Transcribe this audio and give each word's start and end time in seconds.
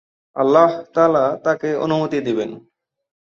আল্লাহ 0.35 0.71
তা‘আলা 0.93 1.25
তাকে 1.43 1.69
অনুমতি 1.75 2.19
দিবেন। 2.21 2.51